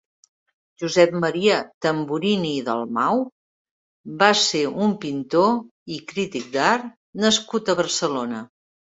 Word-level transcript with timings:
Josep 0.83 1.11
Maria 1.23 1.57
Tamburini 1.85 2.53
i 2.61 2.63
Dalmau 2.69 3.19
va 4.23 4.29
ser 4.43 4.61
un 4.85 4.95
pintor 5.03 5.51
i 5.97 5.99
crític 6.13 6.47
d'art 6.57 6.87
nascut 7.25 7.69
a 7.69 7.77
Barcelona. 7.81 8.41